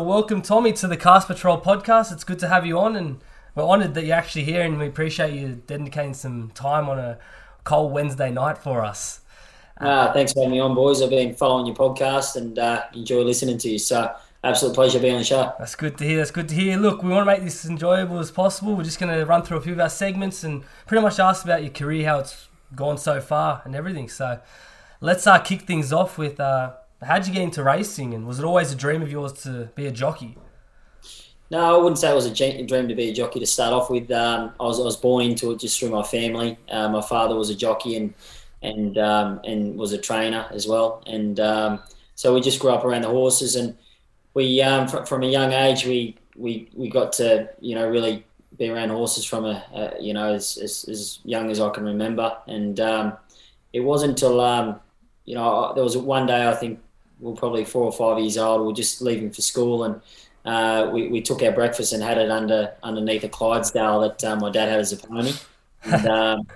[0.00, 2.10] well, welcome Tommy to the Cast Patrol podcast.
[2.10, 3.20] It's good to have you on, and
[3.54, 7.18] we're honoured that you're actually here, and we appreciate you dedicating some time on a
[7.64, 9.20] cold Wednesday night for us.
[9.78, 11.02] Uh, thanks for having me on, boys.
[11.02, 13.78] I've been following your podcast and uh, enjoy listening to you.
[13.78, 14.10] So,
[14.42, 15.52] absolute pleasure being on the show.
[15.58, 16.16] That's good to hear.
[16.16, 16.78] That's good to hear.
[16.78, 18.76] Look, we want to make this as enjoyable as possible.
[18.76, 21.44] We're just going to run through a few of our segments and pretty much ask
[21.44, 24.08] about your career, how it's gone so far, and everything.
[24.08, 24.40] So,
[25.02, 26.72] let's uh, kick things off with uh,
[27.02, 29.86] how'd you get into racing, and was it always a dream of yours to be
[29.86, 30.36] a jockey?
[31.50, 33.90] No, I wouldn't say it was a dream to be a jockey to start off
[33.90, 34.10] with.
[34.12, 36.56] Um, I, was, I was born into it just through my family.
[36.70, 38.14] Uh, my father was a jockey and
[38.62, 41.02] and um, and was a trainer as well.
[41.06, 41.80] And um,
[42.14, 43.76] so we just grew up around the horses, and
[44.34, 48.24] we um, fr- from a young age we, we we got to you know really
[48.56, 51.84] be around horses from a, a you know as, as, as, young as I can
[51.84, 52.36] remember.
[52.46, 53.16] And um,
[53.72, 54.78] it wasn't until um,
[55.24, 56.78] you know there was one day I think
[57.20, 58.62] we were probably four or five years old.
[58.62, 60.00] We were just leaving for school and
[60.44, 64.36] uh, we, we took our breakfast and had it under underneath a Clydesdale that uh,
[64.36, 65.32] my dad had as a pony.
[65.84, 66.46] And, um,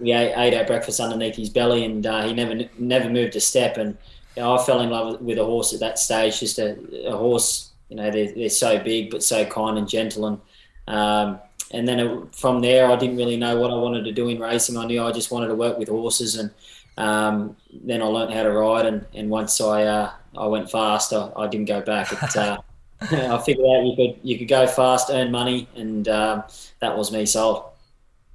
[0.00, 3.40] we ate, ate, our breakfast underneath his belly, and uh, he never never moved a
[3.40, 3.76] step.
[3.76, 3.96] And
[4.36, 6.40] you know, I fell in love with a horse at that stage.
[6.40, 10.26] Just a, a horse, you know, they're, they're so big but so kind and gentle.
[10.26, 10.40] And
[10.86, 11.40] um,
[11.72, 14.40] and then it, from there, I didn't really know what I wanted to do in
[14.40, 14.76] racing.
[14.76, 16.50] I knew I just wanted to work with horses, and
[16.98, 18.86] um, then I learned how to ride.
[18.86, 22.12] And, and once I uh, I went fast, I, I didn't go back.
[22.12, 22.58] It, uh,
[23.00, 26.42] I figured out you could you could go fast, earn money, and um,
[26.80, 27.64] that was me sold.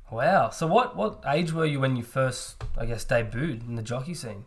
[0.10, 0.50] Wow.
[0.52, 4.14] So what what age were you when you first, I guess, debuted in the jockey
[4.14, 4.46] scene?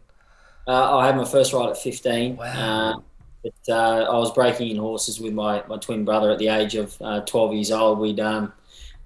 [0.67, 2.37] Uh, I had my first ride at 15.
[2.37, 2.45] Wow.
[2.45, 3.01] Uh,
[3.43, 6.75] but, uh, I was breaking in horses with my, my twin brother at the age
[6.75, 8.01] of uh, 12 years old.
[8.01, 8.53] We'd um,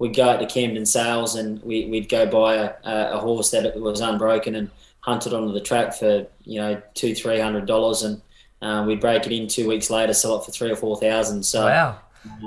[0.01, 3.79] we'd go out to Camden Sales and we, would go buy a, a horse that
[3.79, 4.71] was unbroken and
[5.01, 8.19] hunt it onto the track for you know two three hundred dollars and
[8.63, 11.43] um, we'd break it in two weeks later, sell it for three or four thousand.
[11.43, 11.99] So wow,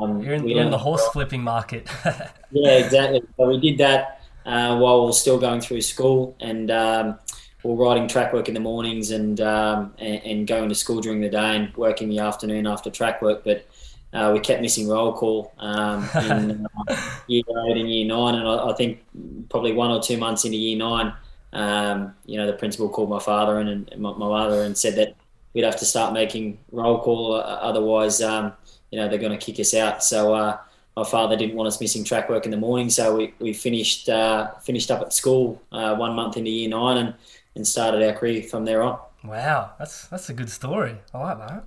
[0.03, 1.88] um, you're, in, you're in, the horse flipping market.
[2.50, 3.22] yeah, exactly.
[3.37, 7.19] So we did that uh, while we were still going through school, and um,
[7.62, 11.00] we were riding track work in the mornings and, um, and, and going to school
[11.00, 13.43] during the day and working the afternoon after track work.
[13.44, 13.66] But
[14.14, 18.48] uh, we kept missing roll call um, in uh, year eight and year nine, and
[18.48, 19.04] I, I, think
[19.48, 21.12] probably one or two months into year nine,
[21.52, 24.94] um, you know, the principal called my father in and my, my mother and said
[24.97, 25.16] that
[25.52, 27.34] we'd have to start making roll call.
[27.34, 28.52] Uh, otherwise, um,
[28.91, 30.04] you know, they're going to kick us out.
[30.04, 30.58] So uh,
[30.96, 34.08] my father didn't want us missing track work in the morning, so we, we finished
[34.08, 37.14] uh, finished up at school uh, one month into year nine and,
[37.56, 38.98] and started our career from there on.
[39.25, 40.96] Wow, that's that's a good story.
[41.12, 41.64] I like that.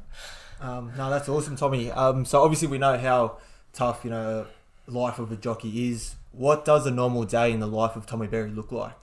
[0.59, 1.91] Um, no, that's awesome, Tommy.
[1.91, 3.37] Um, so obviously we know how
[3.73, 4.47] tough you know
[4.87, 6.15] life of a jockey is.
[6.31, 8.93] What does a normal day in the life of Tommy Berry look like?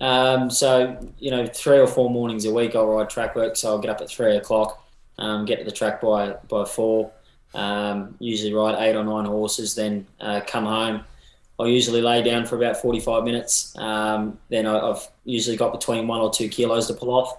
[0.00, 3.56] Um, so, you know, three or four mornings a week I'll ride track work.
[3.56, 4.82] So I'll get up at three o'clock,
[5.18, 7.10] um, get to the track by, by four,
[7.54, 11.04] um, usually ride eight or nine horses, then uh, come home.
[11.58, 13.76] I'll usually lay down for about 45 minutes.
[13.76, 17.36] Um, then I, have usually got between one or two kilos to pull off.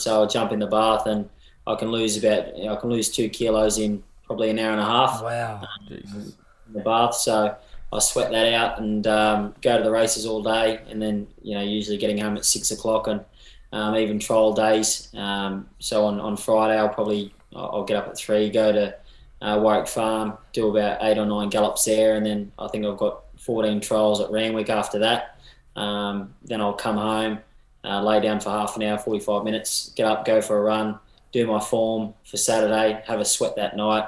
[0.00, 1.28] So I'll jump in the bath and
[1.66, 4.84] I can lose about, I can lose two kilos in probably an hour and a
[4.84, 5.22] half.
[5.22, 5.62] Wow.
[5.90, 6.34] in
[6.72, 7.14] the bath.
[7.14, 7.56] So,
[7.92, 11.54] I sweat that out and um, go to the races all day, and then you
[11.54, 13.24] know usually getting home at six o'clock and
[13.72, 15.08] um, even trial days.
[15.14, 18.96] Um, so on, on Friday I'll probably I'll get up at three, go to
[19.40, 22.96] uh, Warwick Farm, do about eight or nine gallops there, and then I think I've
[22.96, 25.38] got 14 trials at Randwick after that.
[25.76, 27.38] Um, then I'll come home,
[27.84, 30.98] uh, lay down for half an hour, 45 minutes, get up, go for a run,
[31.32, 34.06] do my form for Saturday, have a sweat that night,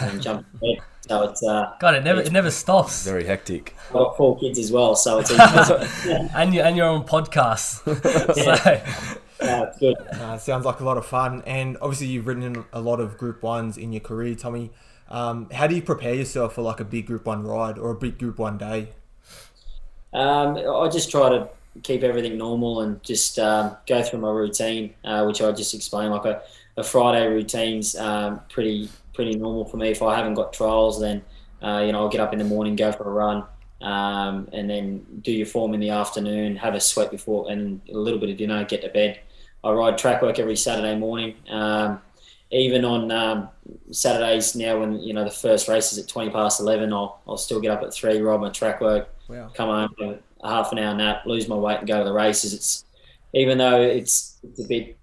[0.00, 0.84] and jump to bed.
[1.08, 3.04] So it's uh, God, it never it never stops.
[3.04, 3.76] Very hectic.
[3.88, 5.30] I've got four kids as well, so it's
[6.34, 7.84] and you and your own podcast.
[8.34, 8.82] so.
[9.38, 9.96] Yeah, it's good.
[9.98, 13.42] Uh, sounds like a lot of fun, and obviously you've ridden a lot of Group
[13.42, 14.70] Ones in your career, Tommy.
[15.08, 17.94] Um, how do you prepare yourself for like a big Group One ride or a
[17.94, 18.94] big Group One day?
[20.12, 21.48] Um, I just try to
[21.82, 26.12] keep everything normal and just um, go through my routine, uh, which I just explained.
[26.12, 26.42] Like a,
[26.76, 29.88] a Friday routine's um, pretty pretty normal for me.
[29.88, 31.22] If I haven't got trials, then
[31.62, 33.44] uh, you know I'll get up in the morning, go for a run,
[33.80, 37.96] um, and then do your form in the afternoon, have a sweat before, and a
[37.96, 39.20] little bit of dinner, get to bed.
[39.64, 41.34] I ride track work every Saturday morning.
[41.50, 42.00] Um,
[42.50, 43.48] even on um,
[43.90, 47.36] Saturdays now, when you know the first race is at twenty past eleven, I'll, I'll
[47.36, 49.50] still get up at three, ride my track work, wow.
[49.52, 52.52] come home, a half an hour nap, lose my weight, and go to the races.
[52.52, 52.84] It's
[53.34, 54.96] even though it's it's a bit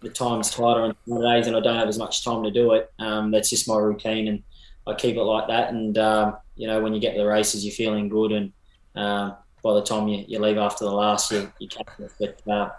[0.00, 2.90] the time's tighter on Saturdays and I don't have as much time to do it.
[2.98, 4.42] Um, that's just my routine and
[4.86, 5.72] I keep it like that.
[5.72, 8.52] And um, you know, when you get to the races, you're feeling good and
[8.94, 12.42] um, by the time you, you leave after the last, you you catch it.
[12.44, 12.70] But uh,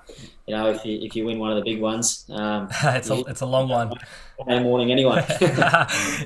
[0.48, 3.20] you know, if you if you win one of the big ones, um, it's a
[3.22, 3.94] it's a long one.
[4.40, 5.26] Monday morning anyway.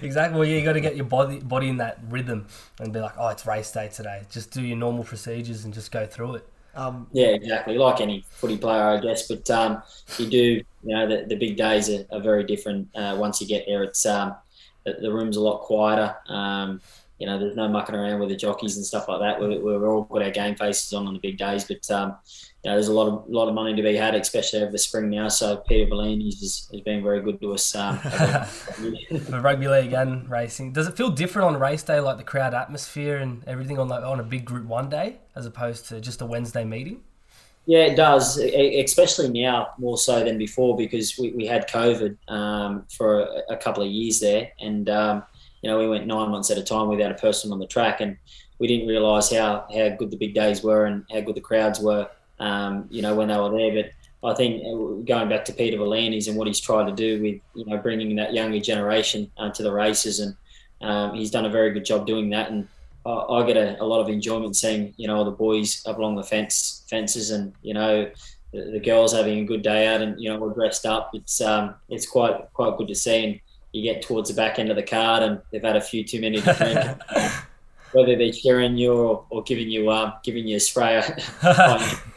[0.02, 0.40] exactly.
[0.40, 2.48] Well, yeah, you got to get your body body in that rhythm
[2.80, 4.24] and be like, oh, it's race day today.
[4.30, 6.50] Just do your normal procedures and just go through it.
[6.76, 7.78] Um, yeah, exactly.
[7.78, 9.28] Like any footy player, I guess.
[9.28, 9.82] But um,
[10.18, 12.90] you do, you know, the, the big days are, are very different.
[12.96, 14.36] Uh, once you get there, it's um,
[14.86, 16.16] the, the room's a lot quieter.
[16.28, 16.82] Um,
[17.20, 19.40] you know, there's no mucking around with the jockeys and stuff like that.
[19.40, 22.18] We're, we're all got our game faces on on the big days, but um,
[22.64, 24.78] you know, there's a lot of lot of money to be had, especially over the
[24.78, 25.30] spring now.
[25.30, 27.74] So Peter V'landys has, has been very good to us.
[27.74, 32.24] Um, For rugby league and racing, does it feel different on race day, like the
[32.24, 36.02] crowd atmosphere and everything on like on a big Group One day, as opposed to
[36.02, 37.02] just a Wednesday meeting?
[37.68, 42.86] Yeah, it does, especially now more so than before because we, we had COVID um,
[42.96, 45.24] for a, a, couple of years there, and um,
[45.66, 48.00] you know, we went nine months at a time without a person on the track,
[48.00, 48.16] and
[48.60, 51.80] we didn't realise how how good the big days were and how good the crowds
[51.80, 52.08] were.
[52.38, 53.74] Um, you know, when they were there,
[54.22, 57.20] but I think uh, going back to Peter V'landys and what he's tried to do
[57.20, 60.36] with you know bringing that younger generation uh, to the races, and
[60.82, 62.52] um, he's done a very good job doing that.
[62.52, 62.68] And
[63.04, 65.98] I, I get a, a, lot of enjoyment seeing you know all the boys up
[65.98, 68.08] along the fence fences, and you know
[68.54, 71.10] the, the girls having a good day out, and you know we're dressed up.
[71.16, 73.24] It's um, it's quite quite good to see.
[73.26, 73.40] And,
[73.76, 76.22] you get towards the back end of the card and they've had a few too
[76.22, 77.32] many to drink.
[77.92, 80.98] whether they're cheering you or, or giving you um, giving you a spray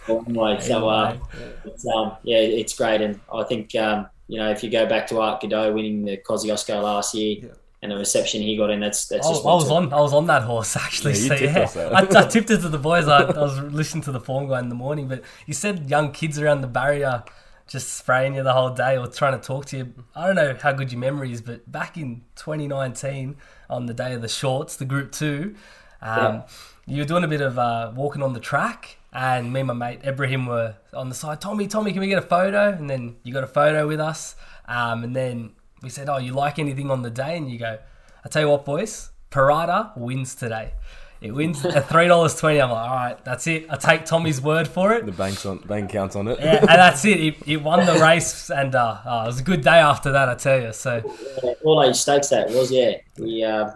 [0.08, 0.60] way.
[0.60, 1.16] So uh,
[1.64, 5.06] it's, um, yeah, it's great, and I think um, you know if you go back
[5.08, 7.38] to Art Godot winning the Kosciuszko last year.
[7.42, 7.48] Yeah.
[7.80, 9.46] And the reception he got in, that's that's oh, just.
[9.46, 11.12] I was on, I was on that horse actually.
[11.12, 13.06] Yeah, so yeah, I, I, tipped it to the boys.
[13.06, 16.10] I, I was listening to the form guy in the morning, but you said young
[16.10, 17.22] kids around the barrier
[17.68, 19.94] just spraying you the whole day or trying to talk to you.
[20.16, 23.36] I don't know how good your memory is, but back in 2019,
[23.70, 25.54] on the day of the shorts, the group two,
[26.00, 26.42] um, yeah.
[26.86, 29.74] you were doing a bit of uh, walking on the track, and me and my
[29.74, 31.40] mate Ibrahim were on the side.
[31.40, 32.72] Tommy, Tommy, can we get a photo?
[32.72, 34.34] And then you got a photo with us,
[34.66, 37.78] um, and then we said, "Oh, you like anything on the day?" And you go,
[38.24, 40.72] "I tell you what, boys, Parata wins today."
[41.20, 42.60] It wins at three dollars twenty.
[42.60, 43.66] I'm like, all right, that's it.
[43.68, 45.04] I take Tommy's word for it.
[45.04, 46.38] The bank's on bank counts on it.
[46.38, 47.20] Yeah, and that's it.
[47.20, 50.28] It, it won the race, and uh, oh, it was a good day after that.
[50.28, 50.72] I tell you.
[50.72, 51.02] So
[51.42, 52.98] yeah, all age stakes that was yeah.
[53.18, 53.70] We uh,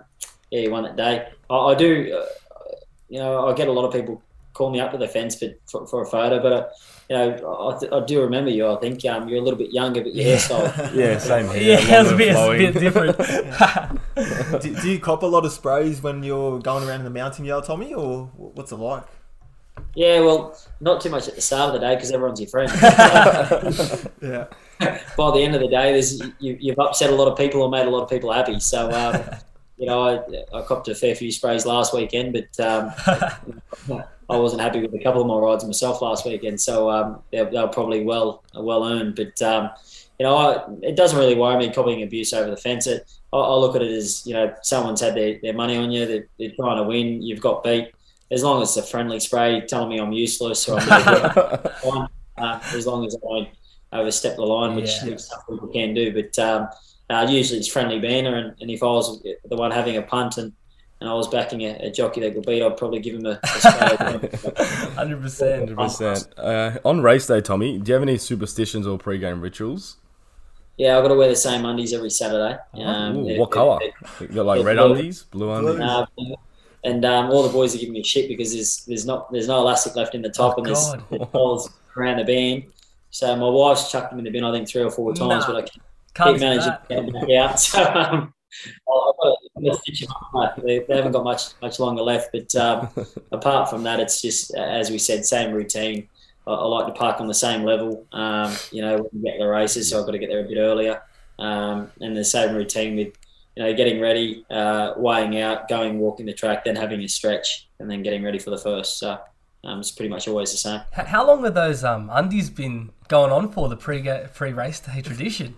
[0.52, 1.26] yeah, he won that day.
[1.50, 2.26] I, I do, uh,
[3.08, 4.22] you know, I get a lot of people
[4.52, 6.52] call me up to the fence, but for, for a photo, but.
[6.52, 6.68] Uh,
[7.10, 8.66] you know, I, th- I, do remember you.
[8.66, 10.94] I think um, you're a little bit younger, but your hairstyle.
[10.94, 11.78] yeah, same here.
[11.78, 13.18] Yeah, it was a bit, a bit different.
[14.60, 17.44] do, do, you cop a lot of sprays when you're going around in the mounting
[17.44, 19.04] yard, Tommy, or what's it like?
[19.94, 22.70] Yeah, well, not too much at the start of the day because everyone's your friend.
[24.22, 24.46] yeah.
[25.16, 27.70] By the end of the day, there's you, have upset a lot of people or
[27.70, 28.58] made a lot of people happy.
[28.60, 29.22] So, um,
[29.78, 32.92] you know, I, I copped a fair few sprays last weekend, but um,
[34.30, 37.50] I wasn't happy with a couple of my rides myself last weekend, so um, they're,
[37.50, 39.16] they're, probably well well earned.
[39.16, 39.70] But um,
[40.18, 42.86] you know, I, it doesn't really worry me copying abuse over the fence.
[42.86, 45.90] It, I, I, look at it as you know, someone's had their, their money on
[45.90, 46.06] you.
[46.06, 47.22] They're, they're, trying to win.
[47.22, 47.92] You've got beat.
[48.30, 52.08] As long as it's a friendly spray, telling me I'm useless or I'm
[52.38, 53.48] uh, as long as I don't
[53.92, 55.16] overstep the line, which yeah.
[55.16, 56.14] some people can do.
[56.14, 56.68] But um,
[57.10, 60.38] uh, usually it's friendly banner, and, and if I was the one having a punt
[60.38, 60.52] and
[61.02, 63.40] and I was backing a, a jockey that could beat, I'd probably give him a,
[64.94, 66.28] hundred percent, hundred percent.
[66.38, 69.96] Uh, on race day, Tommy, do you have any superstitions or pre-game rituals?
[70.82, 72.58] Yeah, I've got to wear the same undies every Saturday.
[72.74, 73.78] Um, Ooh, what colour?
[74.18, 74.94] You got like red blue.
[74.94, 75.78] undies, blue undies.
[75.78, 76.06] Uh,
[76.82, 79.58] and um, all the boys are giving me shit because there's there's not there's no
[79.60, 82.64] elastic left in the top oh, and there's, there's holes around the band.
[83.10, 85.46] So my wife's chucked them in the bin I think three or four times, nah,
[85.46, 85.82] but I can't,
[86.14, 87.60] can't keep managing to get them back out.
[87.70, 88.34] So um,
[90.62, 92.88] they, they haven't got much much longer left, but um,
[93.32, 96.08] apart from that, it's just as we said, same routine.
[96.46, 98.06] I, I like to park on the same level.
[98.12, 100.58] Um, you know, when get the races, so I've got to get there a bit
[100.58, 101.02] earlier.
[101.38, 103.14] Um, and the same routine with
[103.56, 107.68] you know getting ready, uh, weighing out, going walking the track, then having a stretch,
[107.78, 108.98] and then getting ready for the first.
[108.98, 109.18] So
[109.64, 110.80] um, it's pretty much always the same.
[110.92, 115.02] How long have those um, undies been going on for the pre pre race day
[115.02, 115.56] tradition?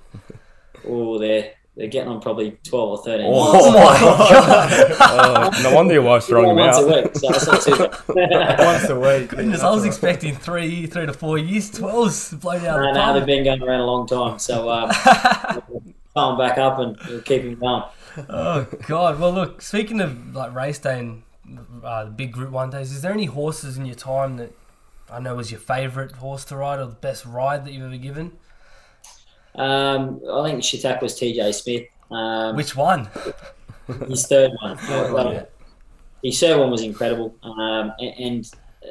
[0.86, 4.94] oh, they're they're getting on probably 12 or 13 oh, oh my god.
[5.00, 8.14] Uh, no wonder your wife's throwing them once out a week so that's not too
[8.14, 8.58] bad.
[8.58, 9.30] Once a week.
[9.30, 9.88] Goodness, I was right.
[9.88, 11.70] expecting three three to four years.
[11.72, 14.90] 12's blown out no, no, they've been going around a long time so um,
[16.14, 17.82] we'll back up and we'll keep them going.
[18.28, 19.18] Oh god.
[19.18, 21.22] Well look speaking of like race day and
[21.82, 24.52] uh, the big group one days is there any horses in your time that
[25.10, 27.96] I know was your favourite horse to ride or the best ride that you've ever
[27.96, 28.32] given
[29.56, 31.86] um, I think Chautauqua's TJ Smith.
[32.10, 33.08] Um, Which one?
[34.08, 34.76] his third one.
[36.22, 37.34] his third one was incredible.
[37.42, 38.50] Um, and, and,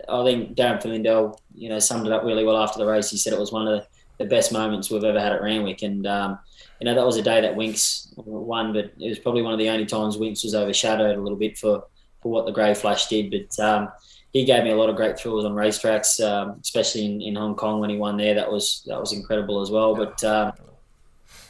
[0.10, 3.12] I think Darren Flindell, you know, summed it up really well after the race.
[3.12, 3.88] He said it was one of the,
[4.24, 6.40] the best moments we've ever had at Randwick, and um,
[6.80, 9.60] you know that was a day that Winx won, but it was probably one of
[9.60, 11.84] the only times Winx was overshadowed a little bit for
[12.22, 13.30] for what the Grey Flash did.
[13.30, 13.90] But um,
[14.34, 17.56] he gave me a lot of great thrills on racetracks, um, especially in, in Hong
[17.56, 18.34] Kong when he won there.
[18.34, 19.96] That was that was incredible as well.
[19.96, 20.54] But um,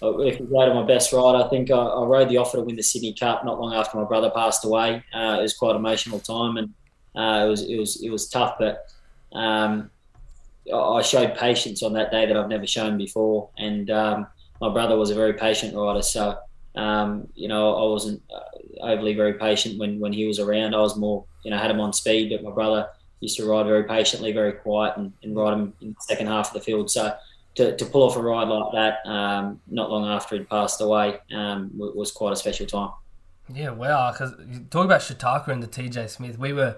[0.02, 2.64] if we go to my best ride, I think I, I, rode the offer to
[2.64, 5.02] win the Sydney Cup not long after my brother passed away.
[5.14, 6.74] Uh, it was quite an emotional time, and
[7.16, 8.86] uh, it was it was it was tough, but
[9.32, 9.90] um,
[10.74, 14.28] I showed patience on that day that I've never shown before, and um,
[14.60, 16.38] my brother was a very patient rider, so
[16.76, 20.76] um, you know I wasn't uh, overly very patient when when he was around.
[20.76, 22.90] I was more you know had him on speed, but my brother
[23.20, 26.50] used to ride very patiently, very quiet, and, and ride him in the second half
[26.50, 26.92] of the field.
[26.92, 27.16] So
[27.56, 31.20] to, to pull off a ride like that, um, not long after he'd passed away,
[31.34, 32.92] um, was quite a special time.
[33.54, 34.12] Yeah, wow.
[34.12, 36.78] Because you talk about Chautauqua and the TJ Smith, we were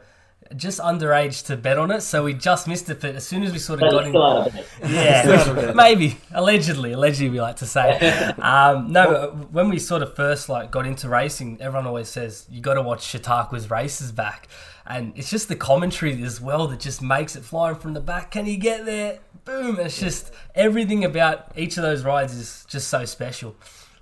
[0.55, 3.01] just underage to bet on it, so we just missed it.
[3.01, 4.13] But as soon as we sort of got in,
[4.91, 7.97] yeah, maybe allegedly, allegedly we like to say.
[8.39, 12.45] Um, no, but when we sort of first like got into racing, everyone always says
[12.49, 14.47] you got to watch Chautauqua's races back,
[14.85, 18.31] and it's just the commentary as well that just makes it flying from the back.
[18.31, 19.19] Can you get there?
[19.45, 19.79] Boom!
[19.79, 23.55] It's just everything about each of those rides is just so special.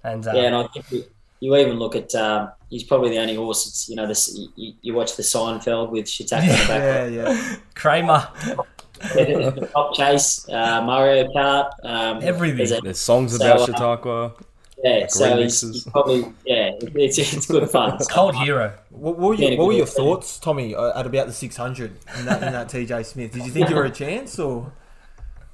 [0.03, 1.07] And uh, yeah, and I think
[1.39, 3.67] you even look at um, he's probably the only horse.
[3.67, 7.11] It's, you know, this you, you watch the Seinfeld with Chautauqua yeah, in the back.
[7.11, 7.55] Yeah, yeah.
[7.75, 8.27] Kramer.
[9.13, 12.57] the Top Chase, uh, Mario Kart, um, everything.
[12.57, 14.33] There's, there's songs so, about uh, Chautauqua.
[14.83, 17.95] Yeah, like so he's, he's, probably yeah, it's, it's good fun.
[17.95, 18.73] It's Cold hero.
[18.89, 22.25] What, what were, your, what were your thoughts, Tommy, uh, at about the 600 in
[22.25, 23.31] that, in that TJ Smith?
[23.31, 24.73] Did you think you were a chance or?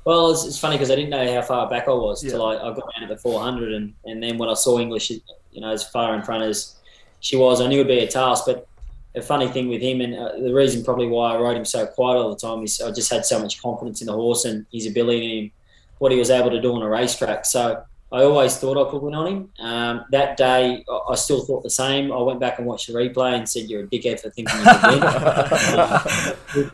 [0.03, 2.31] Well, it's, it's funny because I didn't know how far back I was yeah.
[2.31, 5.11] till I, I got down at the 400, and, and then when I saw English,
[5.51, 6.75] you know, as far in front as
[7.19, 8.45] she was, I knew it'd be a task.
[8.45, 8.67] But
[9.15, 11.85] a funny thing with him, and uh, the reason probably why I rode him so
[11.87, 14.65] quiet all the time is I just had so much confidence in the horse and
[14.71, 15.51] his ability and
[15.97, 17.45] what he was able to do on a racetrack.
[17.45, 19.49] So I always thought I could win on him.
[19.59, 22.11] Um, that day, I still thought the same.
[22.11, 24.65] I went back and watched the replay and said, "You're a dickhead for thinking you
[24.65, 24.81] could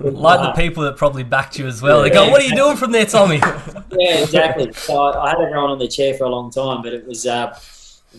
[0.02, 2.02] win." like the people that probably backed you as well.
[2.02, 3.38] They go, "What are you doing from there, Tommy?"
[4.00, 4.72] yeah, exactly.
[4.72, 7.26] So I, I, had everyone on the chair for a long time, but it was,
[7.26, 7.60] uh,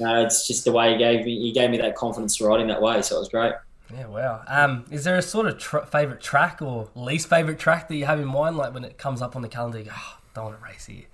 [0.04, 1.40] know, it's just the way he gave me.
[1.40, 3.52] He gave me that confidence to ride in that way, so it was great.
[3.92, 4.42] Yeah, wow.
[4.48, 8.04] Um, is there a sort of tr- favorite track or least favorite track that you
[8.06, 8.56] have in mind?
[8.56, 10.86] Like when it comes up on the calendar, you go, oh, don't want to race
[10.86, 11.04] here.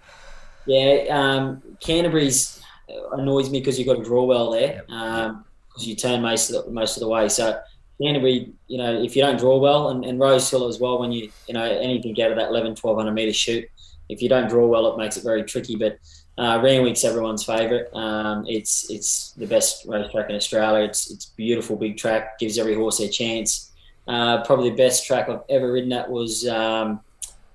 [0.64, 2.62] Yeah, um, Canterbury's
[3.12, 5.44] annoys me because you've got to draw well there because um,
[5.76, 7.28] you turn most of the, most of the way.
[7.28, 7.60] So
[8.00, 11.30] Canterbury, you know, if you don't draw well, and, and Rosehill as well, when you
[11.46, 13.68] you know anything out of that 11, 1200 meter shoot,
[14.08, 15.76] if you don't draw well, it makes it very tricky.
[15.76, 15.98] But
[16.38, 17.86] uh, Randwick's everyone's favourite.
[17.94, 20.84] Um, it's it's the best racetrack in Australia.
[20.84, 23.70] It's it's beautiful, big track, gives every horse their chance.
[24.08, 27.00] Uh, probably the best track I've ever ridden at was um,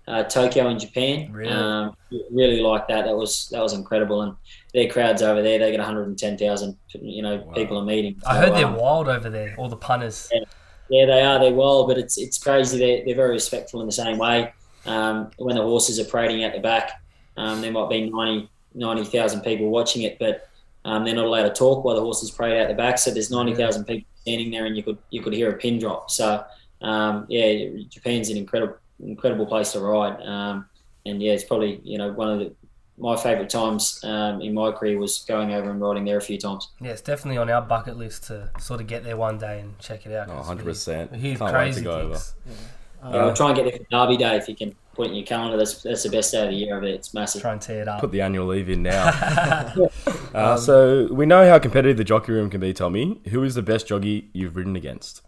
[0.08, 1.32] uh, Tokyo in Japan.
[1.32, 1.52] Really?
[1.52, 1.96] Um,
[2.32, 3.06] really like that.
[3.06, 4.36] That was that was incredible, and
[4.74, 5.58] their crowds over there.
[5.58, 7.54] They get 110,000, you know, wow.
[7.54, 8.20] people a meeting.
[8.22, 9.56] So, I heard they're wild over there.
[9.58, 10.30] All the punters.
[10.32, 10.42] Yeah,
[10.90, 11.40] yeah, they are.
[11.40, 12.78] They're wild, but it's it's crazy.
[12.78, 14.54] They're they're very respectful in the same way.
[14.86, 16.92] Um, when the horses are parading out the back,
[17.36, 20.50] um, there might be 90 90,000 people watching it, but
[20.86, 22.98] um, they're not allowed to talk while the horses parade out the back.
[22.98, 26.10] So there's 90,000 people standing there, and you could you could hear a pin drop.
[26.10, 26.46] So
[26.82, 30.22] um, yeah, Japan's an incredible incredible place to ride.
[30.22, 30.66] Um,
[31.06, 32.54] and yeah, it's probably you know one of the,
[32.98, 36.38] my favourite times um, in my career was going over and riding there a few
[36.38, 36.70] times.
[36.82, 39.78] Yeah, it's definitely on our bucket list to sort of get there one day and
[39.80, 40.30] check it out.
[40.30, 41.12] Oh, 100%.
[41.12, 42.34] We, hear crazy to go things.
[42.46, 43.14] over.
[43.14, 43.20] Yeah.
[43.20, 45.26] Uh, we'll try and get there for Derby Day if you can put in your
[45.26, 45.56] calendar.
[45.56, 46.96] That's that's the best day of the year of it.
[46.96, 47.42] It's massive.
[47.42, 48.02] Try and tear it up.
[48.02, 49.06] Put the annual leave in now.
[49.78, 49.88] uh,
[50.34, 53.22] um, so we know how competitive the jockey room can be, Tommy.
[53.30, 55.22] Who is the best jockey you've ridden against?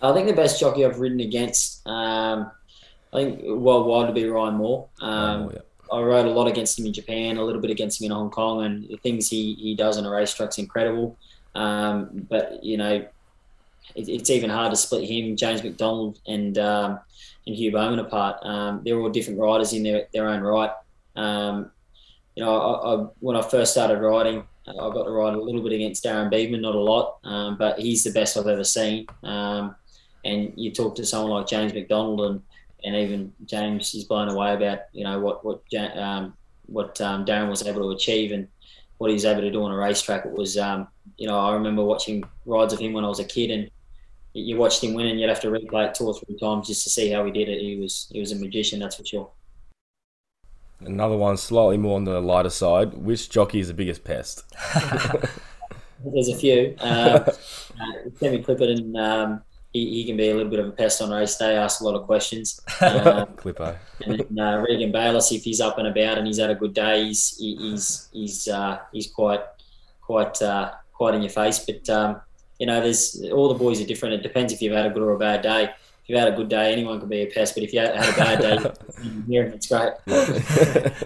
[0.00, 1.86] I think the best jockey I've ridden against.
[1.86, 2.50] Um,
[3.12, 4.88] I think worldwide would be Ryan Moore.
[5.00, 5.60] Um, oh, yeah.
[5.90, 8.30] I rode a lot against him in Japan, a little bit against him in Hong
[8.30, 11.16] Kong, and the things he, he does on a racetrack's incredible.
[11.54, 12.94] Um, but you know,
[13.94, 17.00] it, it's even hard to split him, James McDonald, and um,
[17.48, 18.36] and Hugh Bowman apart.
[18.42, 20.70] Um, they're all different riders in their their own right.
[21.16, 21.72] Um,
[22.36, 25.62] you know, I, I, when I first started riding, I got to ride a little
[25.62, 29.06] bit against Darren Beadman, not a lot, um, but he's the best I've ever seen.
[29.22, 32.42] and you talk to someone like James McDonald and
[32.84, 35.62] and even James is blown away about you know what what
[35.96, 36.34] um,
[36.66, 38.46] what um, Darren was able to achieve and
[38.98, 40.26] what he was able to do on a racetrack.
[40.26, 40.86] It was um,
[41.16, 43.70] you know I remember watching rides of him when I was a kid and
[44.38, 46.84] you watched him win and you'd have to replay it two or three times just
[46.84, 47.60] to see how he did it.
[47.60, 49.30] He was he was a magician, that's for sure.
[50.80, 52.94] Another one slightly more on the lighter side.
[52.94, 54.44] Which jockey is the biggest pest?
[56.04, 56.76] There's a few.
[56.80, 57.32] Uh, uh,
[58.20, 59.42] Sam Clipperton um,
[59.72, 61.84] he, he can be a little bit of a pest on race day, ask a
[61.84, 62.60] lot of questions.
[62.80, 63.76] Um, Clippo.
[64.04, 66.74] and then, uh, Regan Bayliss, if he's up and about and he's had a good
[66.74, 69.40] day, he's he- he's he's uh, he's quite
[70.00, 71.58] quite uh, quite in your face.
[71.58, 72.20] But um,
[72.58, 74.14] you know, there's all the boys are different.
[74.14, 75.64] It depends if you've had a good or a bad day.
[75.64, 77.54] If you've had a good day, anyone can be a pest.
[77.54, 78.54] But if you had had a bad day,
[79.04, 79.52] you can hear him.
[79.52, 79.92] It's great.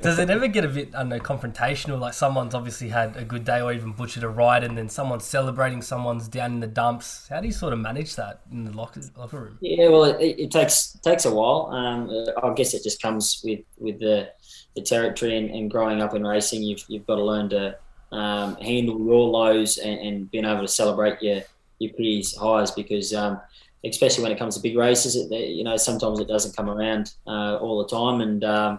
[0.00, 1.98] Does it ever get a bit, I don't know, confrontational?
[1.98, 5.24] Like someone's obviously had a good day or even butchered a ride and then someone's
[5.24, 7.26] celebrating, someone's down in the dumps.
[7.28, 9.58] How do you sort of manage that in the locker, locker room?
[9.60, 11.66] Yeah, well, it, it takes takes a while.
[11.72, 12.08] Um,
[12.40, 14.30] I guess it just comes with with the
[14.76, 16.62] the territory and, and growing up in racing.
[16.62, 17.76] You've you've got to learn to
[18.12, 21.42] um, handle your lows and, and being able to celebrate your
[21.78, 23.12] your peers' highs because.
[23.14, 23.40] Um,
[23.84, 27.14] especially when it comes to big races, it, you know sometimes it doesn't come around
[27.26, 28.78] uh, all the time, and um,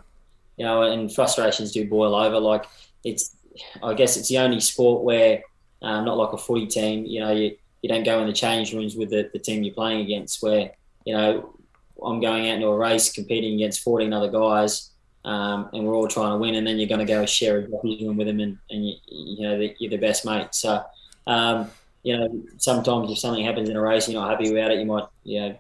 [0.58, 2.40] you know, and frustrations do boil over.
[2.40, 2.66] Like
[3.04, 3.36] it's,
[3.82, 5.44] I guess it's the only sport where,
[5.82, 8.74] um, not like a footy team, you know, you, you don't go in the change
[8.74, 10.72] rooms with the, the team you're playing against, where
[11.06, 11.58] you know
[12.04, 14.92] I'm going out into a race competing against 14 other guys.
[15.26, 17.68] Um, and we're all trying to win, and then you're going to go share a
[17.70, 20.50] jockey room with them, and, and you, you know you're the best mate.
[20.52, 20.84] So,
[21.28, 21.70] um,
[22.04, 24.86] you know, sometimes if something happens in a race, you're not happy about it, you
[24.86, 25.60] might, you know,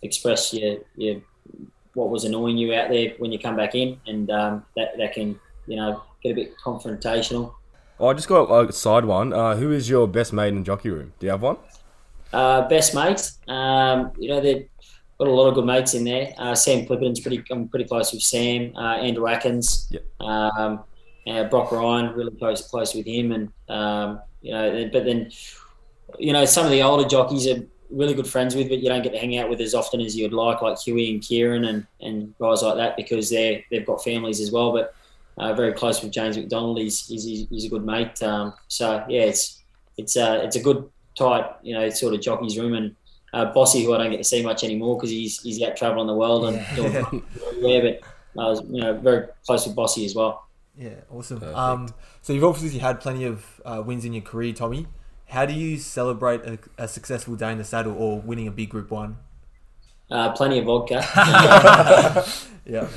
[0.00, 1.20] express your, your
[1.92, 5.12] what was annoying you out there when you come back in, and um, that that
[5.12, 7.54] can, you know, get a bit confrontational.
[8.00, 9.34] Oh, I just got a side one.
[9.34, 11.12] Uh, who is your best mate in the jockey room?
[11.18, 11.58] Do you have one?
[12.32, 14.66] Uh, best mates, um, you know, they've
[15.22, 16.34] got a lot of good mates in there.
[16.36, 18.74] Uh, Sam Clipperton's pretty, I'm pretty close with Sam.
[18.74, 20.04] Uh, Andrew Adkins, Yep.
[20.20, 20.80] um,
[21.28, 25.30] uh, Brock Ryan, really close close with him, and um, you know, but then,
[26.18, 29.02] you know, some of the older jockeys are really good friends with, but you don't
[29.02, 31.86] get to hang out with as often as you'd like, like Huey and Kerrin and,
[32.00, 34.72] and guys like that, because they're they've got families as well.
[34.72, 34.94] But
[35.38, 36.78] uh, very close with James McDonald.
[36.78, 38.20] He's he's, he's a good mate.
[38.24, 39.62] Um, so yeah, it's
[39.96, 42.96] it's uh, it's a good tight you know sort of jockey's room and.
[43.32, 46.06] Uh, Bossy, who I don't get to see much anymore because he's he's out traveling
[46.06, 46.96] the world and doing
[47.46, 48.00] everywhere.
[48.34, 50.46] But I was you know very close with Bossy as well.
[50.76, 51.42] Yeah, awesome.
[51.54, 54.86] Um, so you've obviously had plenty of uh, wins in your career, Tommy.
[55.26, 58.70] How do you celebrate a, a successful day in the saddle or winning a big
[58.70, 59.16] Group One?
[60.10, 61.02] Uh, plenty of vodka.
[62.64, 62.88] Yeah,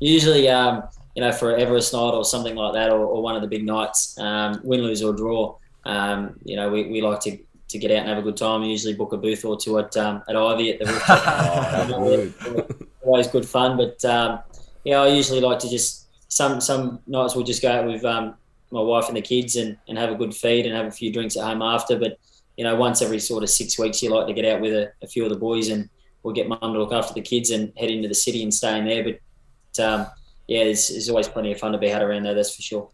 [0.00, 0.82] Usually, um,
[1.14, 3.64] you know, for Everest night or something like that, or, or one of the big
[3.64, 5.56] nights, um, win, lose or draw.
[5.84, 8.62] Um, you know, we, we like to, to get out and have a good time.
[8.62, 10.86] We usually book a booth or two at um, at Ivy at the
[12.46, 12.82] rooftop.
[13.02, 14.40] Always good fun, but um,
[14.84, 18.34] yeah, I usually like to just some some nights we'll just go out with um,
[18.70, 21.12] my wife and the kids and, and have a good feed and have a few
[21.12, 21.98] drinks at home after.
[21.98, 22.18] But
[22.56, 24.92] you know, once every sort of six weeks, you like to get out with a,
[25.02, 25.88] a few of the boys and
[26.22, 28.78] we'll get mum to look after the kids and head into the city and stay
[28.78, 29.04] in there.
[29.04, 30.06] But um,
[30.46, 32.34] yeah, there's, there's always plenty of fun to be had around there.
[32.34, 32.90] That's for sure.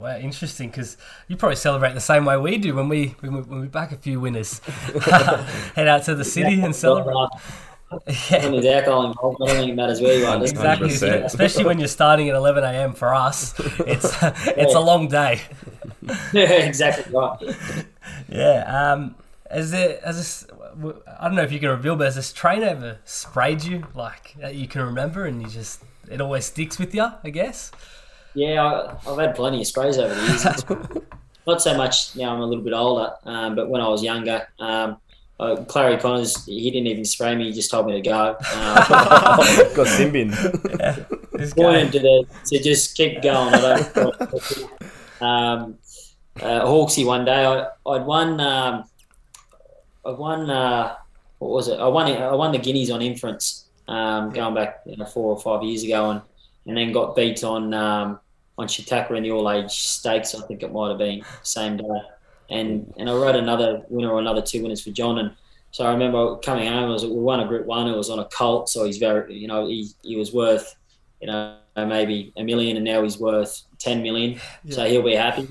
[0.00, 0.96] Wow, interesting because
[1.28, 3.92] you probably celebrate the same way we do when we when we, when we back
[3.92, 4.58] a few winners,
[5.74, 7.28] head out to the city and celebrate.
[7.90, 10.40] When there's alcohol involved, I don't think it matters where you are.
[10.40, 11.24] Exactly, 100%.
[11.24, 12.92] especially when you're starting at 11 a.m.
[12.92, 13.52] for us.
[13.80, 15.40] It's it's a long day.
[16.32, 17.36] yeah, exactly right.
[18.28, 18.92] Yeah.
[18.92, 19.16] Um.
[19.50, 20.46] Has there has this?
[21.18, 24.36] I don't know if you can reveal, but has this train ever sprayed you like
[24.38, 27.10] that you can remember, and you just it always sticks with you?
[27.24, 27.72] I guess.
[28.34, 31.02] Yeah, I, I've had plenty of sprays over the years.
[31.46, 32.34] Not so much now.
[32.34, 34.98] I'm a little bit older, um, but when I was younger, um,
[35.40, 37.46] uh, Clarry Conners, he didn't even spray me.
[37.46, 38.36] He just told me to go.
[38.54, 39.36] Uh,
[39.74, 40.30] got Simbin.
[41.32, 43.54] This point guy- him to the to just keep going.
[43.54, 44.20] I don't.
[45.22, 45.78] um,
[46.40, 48.38] uh, Hawksy one day, I, I'd won.
[48.40, 48.84] Um,
[50.04, 50.50] I won.
[50.50, 50.96] Uh,
[51.38, 51.80] what was it?
[51.80, 52.06] I won.
[52.12, 53.66] I won the Guineas on inference.
[53.88, 56.20] Um, going back you know, four or five years ago, and
[56.70, 58.20] and then got beat on um,
[58.56, 60.36] on Chautauqua in the all age stakes.
[60.36, 62.02] I think it might have been same day,
[62.48, 65.18] and and I rode another winner or another two winners for John.
[65.18, 65.32] And
[65.72, 66.90] so I remember coming home.
[66.90, 67.88] It was we won a Group One.
[67.88, 70.76] It was on a Colt, so he's very you know he he was worth
[71.20, 74.40] you know maybe a million, and now he's worth ten million.
[74.68, 75.48] So he'll be happy.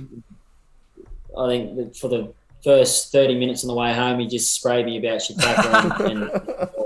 [1.38, 4.98] I think for the first thirty minutes on the way home, he just sprayed me
[5.06, 6.22] about Chautauqua and.
[6.22, 6.70] and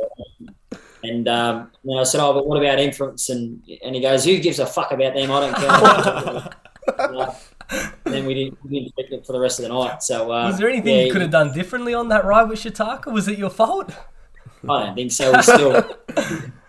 [1.03, 4.59] and um, I said, "Oh, but what about inference?" And and he goes, "Who gives
[4.59, 5.31] a fuck about them?
[5.31, 6.49] I don't care."
[6.85, 7.33] Uh,
[8.05, 10.03] and then we didn't, we didn't pick it for the rest of the night.
[10.03, 12.59] So uh, Was there anything yeah, you could have done differently on that ride with
[12.59, 13.11] Chautauqua?
[13.13, 13.89] Was it your fault?
[14.69, 15.31] I don't think so.
[15.31, 15.71] We still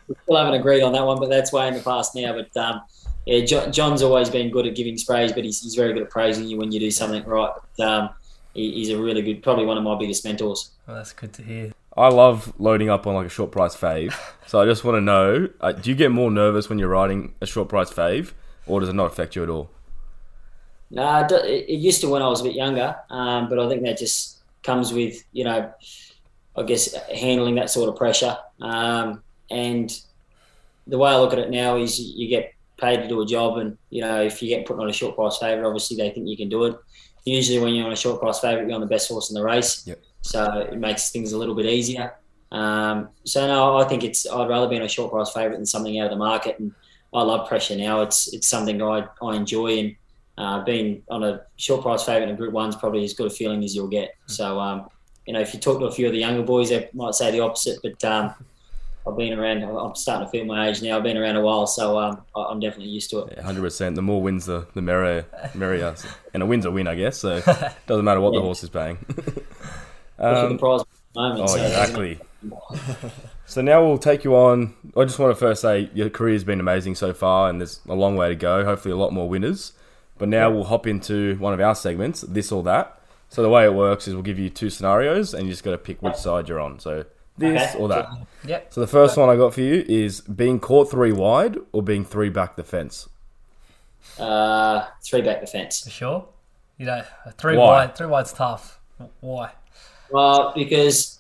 [0.08, 2.32] we still haven't agreed on that one, but that's way in the past now.
[2.32, 2.82] But um,
[3.26, 6.10] yeah, John, John's always been good at giving sprays, but he's, he's very good at
[6.10, 7.52] praising you when you do something right.
[7.76, 8.10] But, um,
[8.54, 10.70] he, he's a really good, probably one of my biggest mentors.
[10.86, 11.72] Well, that's good to hear.
[11.96, 14.14] I love loading up on like a short price fave.
[14.46, 17.34] So I just want to know: uh, Do you get more nervous when you're riding
[17.40, 18.32] a short price fave,
[18.66, 19.70] or does it not affect you at all?
[20.90, 23.98] No, it, used to when I was a bit younger, um, but I think that
[23.98, 25.72] just comes with you know
[26.56, 28.36] I guess handling that sort of pressure.
[28.60, 29.90] Um, and
[30.86, 33.58] the way I look at it now is you get paid to do a job,
[33.58, 36.28] and you know if you get put on a short price favourite, obviously they think
[36.28, 36.76] you can do it.
[37.24, 39.42] Usually, when you're on a short price favourite, you're on the best horse in the
[39.42, 39.98] race, Yep.
[40.24, 42.14] So it makes things a little bit easier.
[42.50, 45.66] Um, so no, I think it's I'd rather be on a short price favourite than
[45.66, 46.72] something out of the market, and
[47.12, 48.00] I love pressure now.
[48.00, 49.96] It's it's something I, I enjoy, and
[50.38, 53.62] uh, being on a short price favourite in Group One's probably as good a feeling
[53.64, 54.14] as you'll get.
[54.26, 54.88] So um,
[55.26, 57.30] you know, if you talk to a few of the younger boys, they might say
[57.30, 58.34] the opposite, but um,
[59.06, 59.62] I've been around.
[59.62, 60.96] I'm starting to feel my age now.
[60.96, 63.38] I've been around a while, so um, I'm definitely used to it.
[63.40, 63.94] Hundred percent.
[63.94, 65.94] The more wins, the the merrier, merrier.
[66.32, 67.18] And a win's a win, I guess.
[67.18, 67.40] So
[67.86, 68.98] doesn't matter what the horse is paying.
[70.18, 70.82] Look at the um, prize
[71.14, 71.40] moment.
[71.42, 72.18] oh, so exactly.
[73.46, 74.74] So now we'll take you on.
[74.96, 77.94] I just want to first say your career's been amazing so far, and there's a
[77.94, 78.64] long way to go.
[78.64, 79.72] Hopefully, a lot more winners.
[80.18, 83.00] But now we'll hop into one of our segments, this or that.
[83.28, 85.72] So the way it works is we'll give you two scenarios, and you just got
[85.72, 86.78] to pick which side you're on.
[86.78, 87.04] So
[87.36, 87.78] this Okay.
[87.78, 88.08] or that.
[88.44, 88.72] Yep.
[88.72, 92.04] So the first one I got for you is being caught three wide or being
[92.04, 93.08] three back the fence.
[94.18, 95.80] Uh, three back defence.
[95.80, 96.26] For sure.
[96.78, 97.02] You know,
[97.36, 97.66] three Why?
[97.66, 97.96] wide.
[97.96, 98.78] Three wide's tough.
[99.20, 99.50] Why?
[100.14, 101.18] Well, because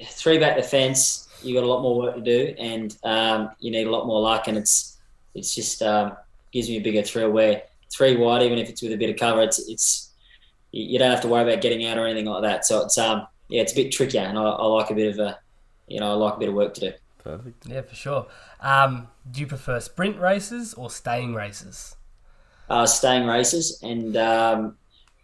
[0.00, 3.88] three back defence, you got a lot more work to do, and um, you need
[3.88, 4.98] a lot more luck, and it's
[5.34, 6.16] it's just um,
[6.52, 7.32] gives me a bigger thrill.
[7.32, 10.12] Where three wide, even if it's with a bit of cover, it's it's
[10.70, 12.64] you don't have to worry about getting out or anything like that.
[12.64, 15.18] So it's um yeah, it's a bit trickier, and I, I like a bit of
[15.18, 15.40] a
[15.88, 16.92] you know I like a bit of work to do.
[17.24, 17.66] Perfect.
[17.66, 18.26] Yeah, for sure.
[18.60, 21.96] Um, do you prefer sprint races or staying races?
[22.68, 23.80] uh, staying races.
[23.82, 24.76] And um,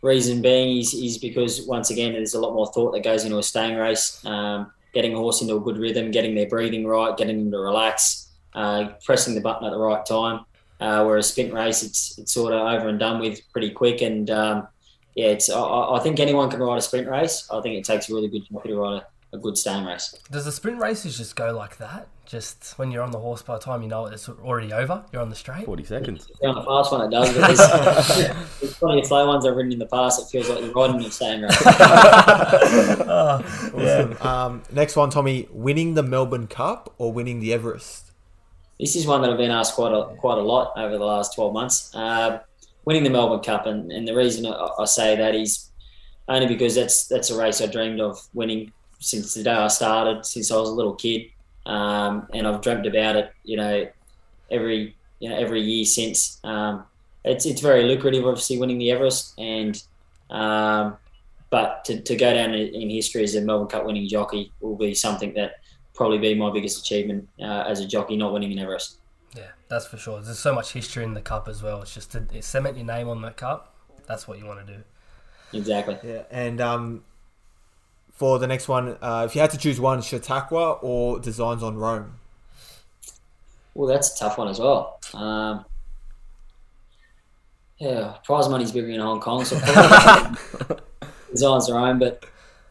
[0.02, 3.38] reason being is, is because, once again, there's a lot more thought that goes into
[3.38, 4.24] a staying race.
[4.26, 7.58] Um, getting a horse into a good rhythm, getting their breathing right, getting them to
[7.58, 10.44] relax, uh, pressing the button at the right time.
[10.80, 14.02] Uh, whereas sprint race, it's it's sort of over and done with pretty quick.
[14.02, 14.68] And um,
[15.14, 17.48] yeah, it's I, I think anyone can ride a sprint race.
[17.50, 20.14] I think it takes a really good jockey to ride a, a good staying race.
[20.30, 22.08] Does the sprint races just go like that?
[22.32, 25.04] Just when you're on the horse, by the time you know it, it's already over.
[25.12, 25.66] You're on the straight.
[25.66, 26.30] Forty seconds.
[26.30, 27.30] If you're on the fast one, it does.
[27.30, 28.28] But there's,
[28.60, 30.18] there's plenty of slow ones I've ridden in the past.
[30.18, 31.62] It feels like you're riding a staying race.
[33.76, 34.14] Yeah.
[34.22, 38.12] Um, next one, Tommy, winning the Melbourne Cup or winning the Everest?
[38.80, 41.34] This is one that I've been asked quite a quite a lot over the last
[41.34, 41.94] 12 months.
[41.94, 42.38] Uh,
[42.86, 45.68] winning the Melbourne Cup, and, and the reason I, I say that is
[46.28, 50.24] only because that's that's a race I dreamed of winning since the day I started,
[50.24, 51.26] since I was a little kid,
[51.66, 53.32] um, and I've dreamt about it.
[53.44, 53.88] You know,
[54.50, 56.40] every you know every year since.
[56.44, 56.84] Um,
[57.24, 59.80] it's it's very lucrative, obviously, winning the Everest, and
[60.30, 60.96] um,
[61.50, 64.76] but to, to go down in in history as a Melbourne Cup winning jockey will
[64.76, 65.60] be something that
[65.94, 68.98] probably be my biggest achievement uh, as a jockey, not winning an Everest.
[69.36, 70.20] Yeah, that's for sure.
[70.20, 71.82] There's so much history in the cup as well.
[71.82, 73.74] It's just to cement your name on the cup.
[74.06, 74.82] That's what you want to do.
[75.56, 75.98] Exactly.
[76.02, 77.04] Yeah, and um,
[78.12, 81.76] for the next one, uh, if you had to choose one, Chautauqua or Designs on
[81.76, 82.14] Rome?
[83.74, 85.00] Well, that's a tough one as well.
[85.14, 85.64] Um,
[87.78, 89.56] yeah, prize money's bigger in Hong Kong, so
[91.30, 91.98] designs on Rome.
[91.98, 92.24] But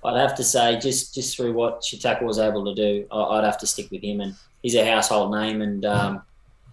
[0.05, 3.43] I'd have to say, just just through what Chautauqua was able to do, I- I'd
[3.43, 6.21] have to stick with him, and he's a household name, and um,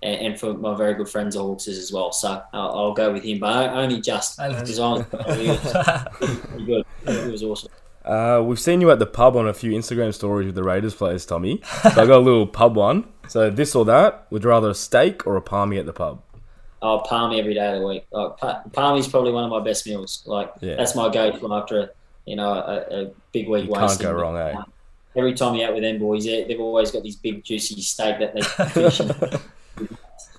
[0.03, 2.13] and, and for my very good friends, the Hawkses as well.
[2.13, 5.07] So I'll, I'll go with him, but only just Only- designs.
[5.37, 5.73] He was
[6.13, 6.85] pretty good.
[7.07, 7.71] He was awesome.
[8.09, 10.95] Uh, we've seen you at the pub on a few Instagram stories with the Raiders
[10.95, 11.61] players, Tommy.
[11.83, 13.07] So I got a little pub one.
[13.29, 16.23] So this or that, would you rather a steak or a palmy at the pub?
[16.81, 18.07] Oh, palmy every day of the week.
[18.11, 20.23] Like, pa- palmy's probably one of my best meals.
[20.27, 20.77] Like Yeah.
[20.77, 21.93] that's my go-to after
[22.25, 23.67] you know a, a big week.
[23.67, 24.55] You can't go wrong, eh?
[25.17, 28.21] Every time you're out with them boys, they- they've always got these big juicy steak
[28.21, 29.01] that they finish.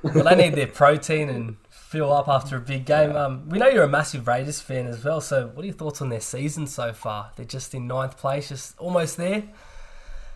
[0.01, 1.57] Well, they need their protein and
[1.89, 3.15] fill up after a big game.
[3.15, 5.19] Um, we know you're a massive Raiders fan as well.
[5.21, 7.31] So, what are your thoughts on their season so far?
[7.35, 9.43] They're just in ninth place, just almost there.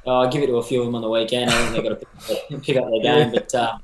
[0.05, 1.51] Uh, I give it to a few of them on the weekend.
[1.51, 2.07] I think they've got to
[2.49, 3.77] pick, pick up their game, but uh,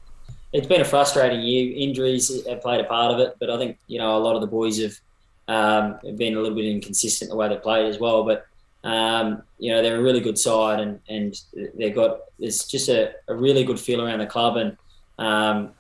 [0.52, 1.72] it's been a frustrating year.
[1.78, 4.42] Injuries have played a part of it, but I think you know a lot of
[4.42, 5.00] the boys have
[5.48, 8.24] um, been a little bit inconsistent the way they played as well.
[8.24, 8.48] But
[8.84, 11.40] um, you know they're a really good side, and and
[11.78, 14.76] they've got there's just a, a really good feel around the club, and
[15.20, 15.74] um,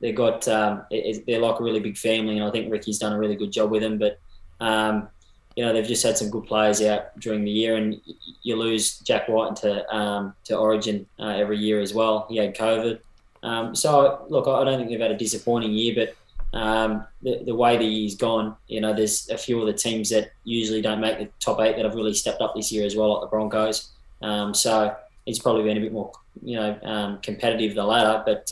[0.00, 3.12] they've got um, it, they're like a really big family, and I think Ricky's done
[3.12, 3.98] a really good job with them.
[3.98, 4.18] But
[4.60, 5.08] um,
[5.56, 8.00] you know they've just had some good players out during the year, and
[8.42, 12.26] you lose Jack White into um, to Origin uh, every year as well.
[12.28, 13.00] He had COVID,
[13.42, 17.54] um, so look, I don't think they've had a disappointing year, but um, the, the
[17.54, 21.00] way the year's gone, you know, there's a few of the teams that usually don't
[21.00, 23.26] make the top eight that have really stepped up this year as well, like the
[23.28, 23.92] Broncos.
[24.20, 24.94] Um, so
[25.26, 26.10] it's probably been a bit more,
[26.42, 28.50] you know, competitive the ladder, but.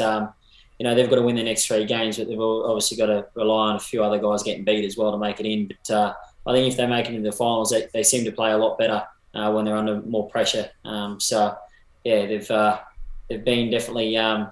[0.78, 3.26] You know they've got to win their next three games, but they've obviously got to
[3.34, 5.66] rely on a few other guys getting beat as well to make it in.
[5.66, 6.14] But uh,
[6.46, 8.58] I think if they make it into the finals, they, they seem to play a
[8.58, 10.70] lot better uh, when they're under more pressure.
[10.84, 11.56] Um, so
[12.04, 12.78] yeah, they've uh,
[13.28, 14.50] they've been definitely um,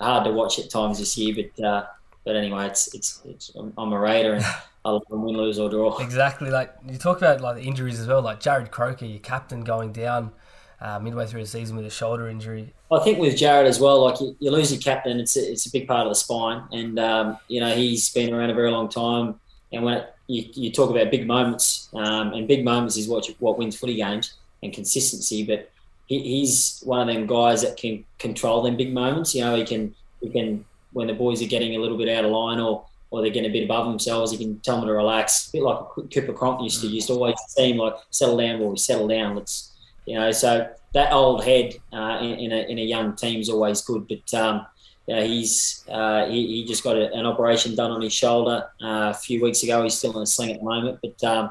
[0.00, 1.86] hard to watch at times this year, but uh,
[2.24, 4.44] but anyway, it's it's, it's I'm a Raider and
[4.84, 5.98] I love them win, lose or draw.
[5.98, 6.50] Exactly.
[6.50, 8.22] Like you talk about like the injuries as well.
[8.22, 10.32] Like Jarrod Croker, your captain, going down
[10.80, 12.72] uh, midway through the season with a shoulder injury.
[12.90, 15.66] I think with Jarrod as well, like you, you lose your captain, it's a, it's
[15.66, 18.70] a big part of the spine, and um, you know he's been around a very
[18.70, 19.40] long time.
[19.72, 23.26] And when it, you, you talk about big moments, um, and big moments is what
[23.40, 25.44] what wins footy games and consistency.
[25.44, 25.70] But
[26.06, 29.34] he, he's one of them guys that can control them big moments.
[29.34, 32.24] You know, he can he can when the boys are getting a little bit out
[32.24, 34.92] of line or or they're getting a bit above themselves, he can tell them to
[34.92, 35.48] relax.
[35.48, 35.78] A bit like
[36.12, 39.36] Cooper Cronk used to used to always seem like settle down, boys, settle down.
[39.36, 39.72] Let's
[40.08, 40.30] you know.
[40.32, 44.08] So that old head uh, in, in, a in a young team is always good.
[44.08, 44.66] But um,
[45.06, 49.12] yeah, he's uh, he, he just got a, an operation done on his shoulder uh,
[49.12, 49.82] a few weeks ago.
[49.82, 51.50] He's still in a sling at the moment, but um,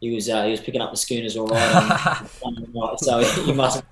[0.00, 2.28] he was uh, he was picking up the schooners all right.
[2.44, 3.82] And, so he must.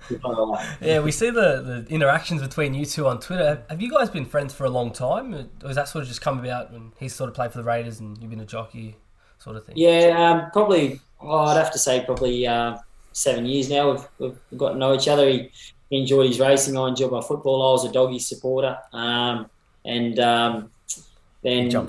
[0.81, 3.63] Yeah, we see the, the interactions between you two on Twitter.
[3.69, 6.21] Have you guys been friends for a long time, or has that sort of just
[6.21, 8.97] come about when he's sort of played for the Raiders and you've been a jockey,
[9.39, 9.75] sort of thing?
[9.77, 10.99] Yeah, um, probably.
[11.19, 12.77] Oh, I'd have to say probably uh,
[13.13, 13.91] seven years now.
[13.91, 15.27] We've, we've got to know each other.
[15.27, 15.51] He,
[15.89, 16.77] he, enjoyed his racing.
[16.77, 17.69] I enjoyed my football.
[17.69, 19.49] I was a doggy supporter, um,
[19.85, 20.71] and um,
[21.43, 21.87] then uh,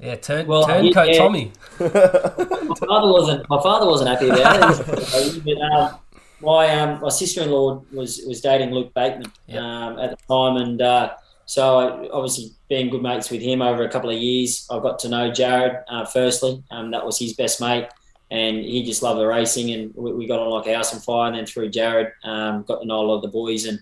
[0.00, 1.52] yeah, turn, well, turncoat yeah, Tommy.
[1.78, 3.48] my father wasn't.
[3.48, 5.44] My father wasn't happy about it.
[5.44, 5.98] but, um,
[6.40, 9.62] my um, my sister in law was was dating Luke Bateman yep.
[9.62, 11.12] um, at the time, and uh,
[11.44, 14.98] so I, obviously being good mates with him over a couple of years, I got
[15.00, 15.82] to know Jarrod.
[15.88, 17.88] Uh, firstly, um, that was his best mate,
[18.30, 21.00] and he just loved the racing, and we, we, got on like a house on
[21.00, 21.28] fire.
[21.28, 23.80] And then through Jarrod, um, got to know a lot of the boys and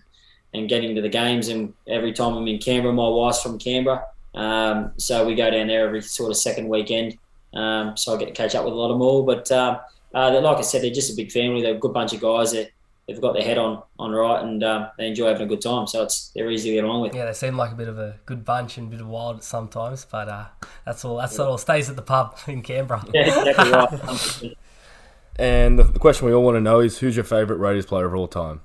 [0.53, 1.47] and getting to the games.
[1.49, 4.05] And every time I'm in Canberra, my wife's from Canberra.
[4.33, 7.17] Um, so we go down there every sort of second weekend.
[7.53, 9.23] Um, so I get to catch up with a lot of them all.
[9.23, 9.77] But um,
[10.13, 11.61] uh, like I said, they're just a big family.
[11.61, 12.71] They're a good bunch of guys that
[13.09, 15.87] they've got their head on on right and um, they enjoy having a good time.
[15.87, 17.15] So it's they're easy to get along with.
[17.15, 19.43] Yeah, they seem like a bit of a good bunch and a bit of wild
[19.43, 20.45] sometimes, but uh,
[20.85, 21.17] that's all.
[21.17, 21.45] That's yeah.
[21.45, 23.03] all stays at the pub in Canberra.
[23.13, 24.57] Yeah, exactly right.
[25.39, 28.05] and the, the question we all want to know is who's your favourite Raiders player
[28.05, 28.61] of all time?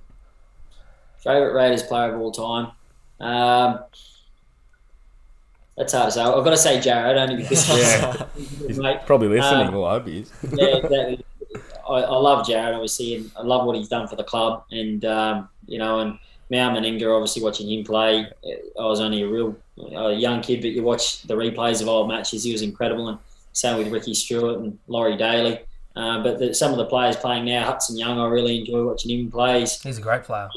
[1.18, 2.72] Favourite Raiders player of all time.
[3.20, 3.80] Um,
[5.76, 6.20] that's hard to say.
[6.20, 8.26] I've got to say Jarrod only because yeah.
[8.36, 9.68] he's probably listening.
[9.68, 10.32] Um, well, I hope he is.
[10.52, 11.24] yeah, exactly.
[11.88, 14.64] I, I, love Jarrod obviously, and I love what he's done for the club.
[14.70, 16.18] And um, you know, and
[16.50, 18.26] Mal Meninga, obviously watching him play,
[18.78, 22.08] I was only a real a young kid, but you watch the replays of old
[22.08, 23.08] matches, he was incredible.
[23.08, 23.18] And
[23.52, 25.60] same with Ricky Stuart and Laurie Daley.
[25.96, 29.16] Uh, but the, some of the players playing now, Hudson Young, I really enjoy watching
[29.16, 29.60] him play.
[29.60, 30.48] He's a great player.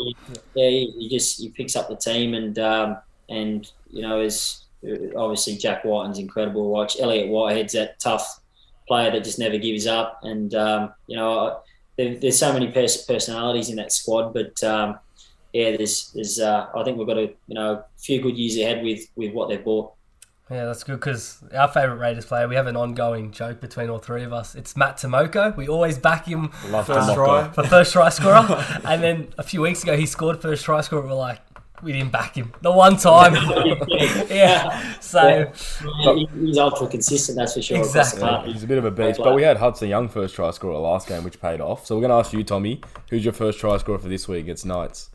[0.56, 2.98] yeah, he, he, just he picks up the team and um,
[3.30, 4.66] and you know is
[5.16, 7.00] obviously Jack Wighton's incredible to watch.
[7.00, 8.40] Elliott Whitehead's that tough
[8.88, 11.62] player that just never gives up, and um, you know
[11.98, 14.98] there, there's so many pers- personalities in that squad, but um,
[15.54, 18.58] yeah, there's there's uh, I think we've got a you know a few good years
[18.58, 19.94] ahead with with what they've bought.
[20.50, 23.98] Yeah, that's good because our favourite Raiders player, we have an ongoing joke between all
[23.98, 24.56] three of us.
[24.56, 25.56] It's Matt Timoko.
[25.58, 27.50] We always back him Love first try.
[27.52, 28.66] for first try scorer.
[28.86, 31.06] and then a few weeks ago, he scored first try scorer.
[31.06, 31.42] We're like,
[31.84, 33.34] we didn't back him the one time.
[34.30, 35.52] yeah, so
[36.00, 37.38] yeah, he's ultra consistent.
[37.38, 37.78] That's for sure.
[37.78, 39.20] Exactly, he's a bit of a beast.
[39.20, 41.86] But we had Hudson Young first try scorer last game, which paid off.
[41.86, 44.42] So we're going to ask you, Tommy, who's your first try scorer for this week
[44.42, 45.10] against Knights?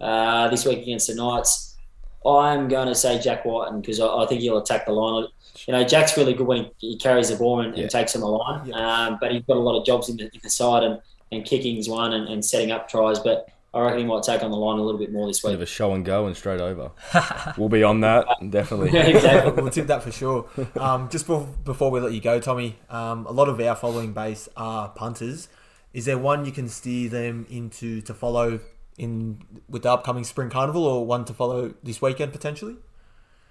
[0.00, 1.76] Uh, this week against the Knights,
[2.24, 5.26] I'm going to say Jack Wighton because I, I, think he'll attack the line.
[5.66, 7.82] You know, Jack's really good when he, he carries the ball and, yeah.
[7.82, 8.76] and takes on the line, yeah.
[9.06, 11.00] um, but he's got a lot of jobs in the, in the side and,
[11.32, 14.50] and kicking's one and, and setting up tries, but I reckon he might take on
[14.50, 15.52] the line a little bit more this week.
[15.52, 16.90] Bit of a show and go and straight over.
[17.56, 18.90] we'll be on that, definitely.
[18.92, 19.52] yeah, exactly.
[19.62, 20.48] we'll tip that for sure.
[20.76, 24.48] Um, just before we let you go, Tommy, um, a lot of our following base
[24.56, 25.48] are punters.
[25.92, 28.58] Is there one you can steer them into to follow
[28.98, 32.76] in with the upcoming spring carnival, or one to follow this weekend potentially?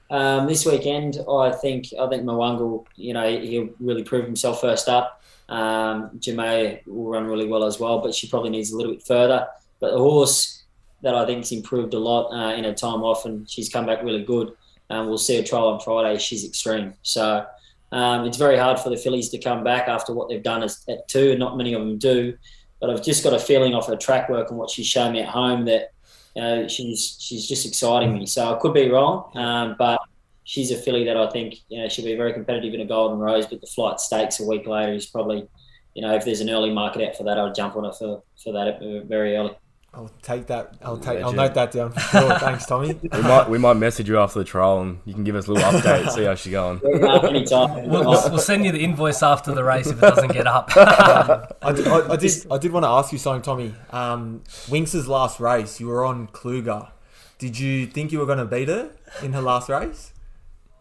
[0.09, 4.89] Um, this weekend, I think I think Mo'unga, you know, he'll really prove himself first
[4.89, 5.21] up.
[5.47, 9.05] Um, Jemay will run really well as well, but she probably needs a little bit
[9.05, 9.47] further.
[9.79, 10.63] But the horse
[11.01, 14.03] that I think's improved a lot uh, in her time off, and she's come back
[14.03, 14.51] really good.
[14.89, 16.17] Um, we'll see a trial on Friday.
[16.19, 16.93] She's extreme.
[17.03, 17.45] So
[17.91, 21.07] um, it's very hard for the fillies to come back after what they've done at
[21.07, 22.37] two, and not many of them do.
[22.79, 25.21] But I've just got a feeling off her track work and what she's shown me
[25.21, 25.91] at home that
[26.35, 28.25] you know, she's she's just exciting me.
[28.25, 29.99] So I could be wrong, um, but
[30.43, 33.19] she's a filly that I think you know she'll be very competitive in a Golden
[33.19, 33.47] Rose.
[33.47, 35.47] But the flight stakes a week later is probably,
[35.93, 38.23] you know, if there's an early market out for that, I'd jump on it for
[38.41, 39.57] for that very early.
[39.91, 40.75] I'll take that.
[40.83, 41.19] I'll take.
[41.23, 42.39] I'll note that down for sure.
[42.39, 42.93] Thanks, Tommy.
[43.11, 45.51] We might we might message you after the trial and you can give us a
[45.51, 46.79] little update, see how she's going.
[47.03, 47.89] Uh, anytime.
[47.89, 50.69] We'll, we'll, we'll send you the invoice after the race if it doesn't get up.
[50.77, 52.31] I, did- I, I did.
[52.51, 53.73] I did want to ask you something, Tommy.
[53.89, 56.91] Um, Winx's last race, you were on Kluger.
[57.39, 58.91] Did you think you were going to beat her
[59.23, 60.13] in her last race?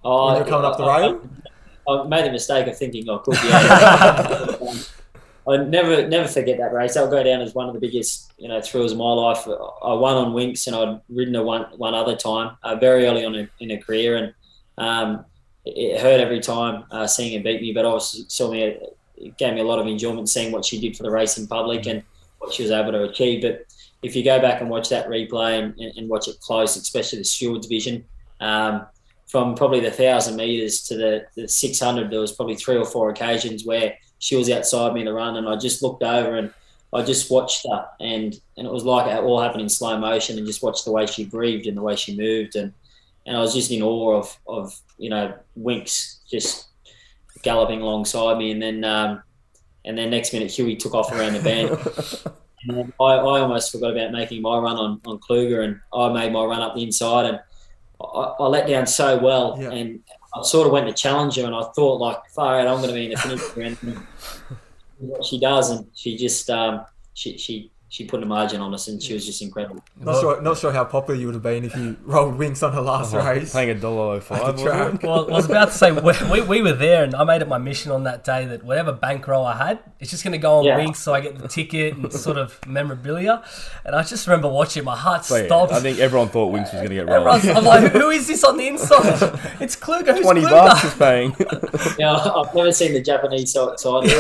[0.05, 1.29] Oh, When you're coming up the I- rail?
[1.89, 3.35] I, I made a mistake of thinking I could.
[3.45, 4.73] Yeah.
[5.49, 6.95] I never never forget that race.
[6.95, 9.47] That'll go down as one of the biggest you know thrills of my life.
[9.47, 13.25] I won on Winx and I'd ridden her one one other time uh, very early
[13.25, 14.35] on in, her career, and
[14.77, 15.25] um,
[15.65, 17.73] it, hurt every time uh, seeing her beat me.
[17.73, 18.63] But obviously, saw me
[19.17, 21.47] it gave me a lot of enjoyment seeing what she did for the race in
[21.47, 22.03] public and
[22.39, 23.43] what she was able to achieve.
[23.43, 23.67] But
[24.03, 27.19] if you go back and watch that replay and, and, and watch it close, especially
[27.19, 28.05] the stewards vision.
[28.41, 28.87] Um,
[29.27, 33.11] from probably the thousand meters to the, the 600, there was probably three or four
[33.11, 36.53] occasions where she was outside me in the run, and I just looked over and
[36.93, 40.39] I just watched her, and and it was like it all happened in slow motion,
[40.39, 42.73] and just watched the way she breathed and the way she moved, and
[43.27, 46.69] and I was just in awe of of you know Winx just
[47.43, 49.23] galloping alongside me, and then um,
[49.85, 52.35] and then next minute Huey took off around the bend.
[52.69, 56.33] And I, I almost forgot about making my run on, on Kluger, and I made
[56.33, 57.41] my run up the inside, and
[58.03, 59.71] I, I let down so well, Yeah.
[59.71, 60.01] and
[60.35, 62.89] I sort of went to challenge her, and I thought like, far out, I'm going
[62.89, 63.79] to be in the finish.
[65.01, 68.75] And what she does, and she just um, she she she put a margin on
[68.75, 69.83] us, and she was just incredible.
[69.99, 70.43] Not sure.
[70.43, 73.15] Not sure how popular you would have been if you rolled Winx on her last
[73.15, 73.53] race.
[73.55, 74.43] Paying a dollar oh five.
[74.43, 75.03] At the track.
[75.03, 77.49] Well, I was about to say we, we, we were there, and I made it
[77.49, 80.59] my mission on that day that whatever bankroll I had, it's just going to go
[80.59, 80.79] on Yeah.
[80.79, 83.43] Winx, so I get the ticket and sort of memorabilia.
[83.87, 85.73] And I just remember watching, my heart So, yeah, stopped.
[85.73, 87.27] I think everyone thought Winx was going to get rolled.
[87.43, 89.41] Everyone's, I'm like, who is this on the inside?
[89.61, 90.13] It's Kluger.
[90.15, 90.51] Who's Twenty Kluger?
[90.51, 91.35] bucks is paying.
[91.99, 94.11] Yeah, I've never seen the Japanese side side of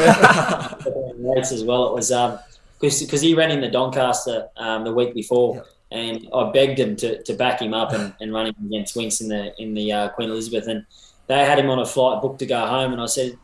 [0.84, 1.88] the race as well.
[1.88, 2.38] It was um
[2.80, 5.66] because he ran in the Doncaster um, the week before, Yep.
[5.92, 9.20] and I begged him to, to back him up and, and run him against Winx
[9.20, 10.84] in the in the uh, Queen Elizabeth, and
[11.26, 13.36] they had him on a flight booked to go home, and I said.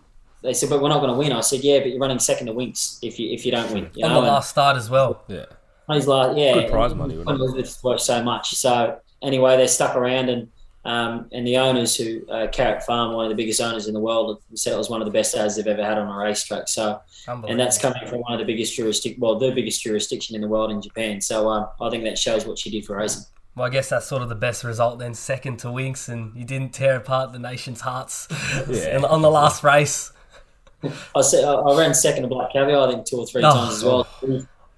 [0.42, 1.33] They said, but we're not going to win.
[1.33, 3.88] I said, yeah, but you're running second to Winx if you if you don't win.
[3.94, 5.23] You On know, the and- last start as well.
[5.27, 5.47] yeah.
[5.90, 7.38] He's like, yeah, Good prize money, wouldn't it?
[7.38, 8.55] Queen Elizabeth's worth so much.
[8.55, 10.51] So anyway, they stuck around, and
[10.85, 14.01] um, and the owners who uh, Carrot Farm, one of the biggest owners in the
[14.01, 16.68] world, said it was one of the best ads they've ever had on a racetrack.
[16.68, 20.42] So and that's coming from one of the biggest jurisdiction, well, the biggest jurisdiction in
[20.42, 21.20] the world in Japan.
[21.20, 23.25] So um, I think that shows what she did for racing.
[23.57, 26.44] Well, I guess that's sort of the best result then, second to Winx, and you
[26.44, 28.27] didn't tear apart the nation's hearts
[28.68, 29.01] Yeah.
[29.09, 30.12] on the last race.
[31.14, 33.53] I said I I ran second to Black Caviar, I think two or three Oh.
[33.53, 34.07] times as well.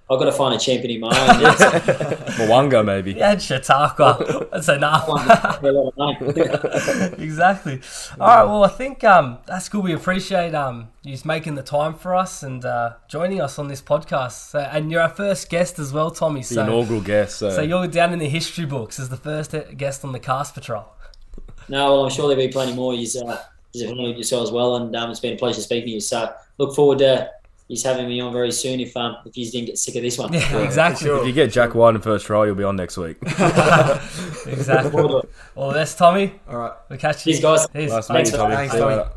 [0.09, 1.35] I've got to find a champion in my own.
[2.47, 3.11] Mwanga maybe.
[3.11, 4.47] You had Chautauqua.
[4.53, 5.05] That's enough.
[5.05, 7.81] a lot of exactly.
[8.17, 8.43] All right.
[8.45, 9.83] Well, I think um, that's good.
[9.83, 13.81] We appreciate um, you making the time for us and uh, joining us on this
[13.81, 14.51] podcast.
[14.51, 16.39] So, and you're our first guest as well, Tommy.
[16.39, 17.39] The So, inaugural guest.
[17.39, 20.53] So, so you're down in the history books as the first guest on the Cast
[20.53, 20.85] Patrol.
[21.67, 22.93] No, well, I'm sure there'll be plenty more.
[22.93, 23.43] He's, uh,
[23.73, 25.99] he's a yourself as well, and um, it's been a pleasure speaking to you.
[25.99, 27.29] So look forward to
[27.67, 30.17] he's having me on very soon if um, if you didn't get sick of this
[30.17, 30.33] one.
[30.33, 31.07] Yeah, exactly.
[31.07, 31.19] sure.
[31.21, 33.17] if you get Jack White in first trial, you'll be on next week.
[34.47, 35.21] Exactly.
[35.55, 36.33] Well, that's Tommy.
[36.47, 36.71] All right.
[36.89, 37.33] We'll catch you.
[37.33, 37.67] Cheers, guys.
[37.73, 37.91] Cheers.
[37.91, 38.55] Nice to you, Tommy.
[38.55, 38.95] Thanks, See you Tommy.
[38.95, 39.11] later.